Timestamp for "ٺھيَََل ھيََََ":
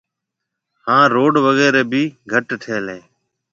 2.61-3.01